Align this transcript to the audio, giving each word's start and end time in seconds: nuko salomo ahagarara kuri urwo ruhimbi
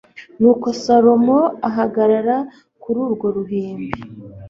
nuko 0.39 0.67
salomo 0.83 1.39
ahagarara 1.69 2.37
kuri 2.81 2.99
urwo 3.05 3.27
ruhimbi 3.35 3.89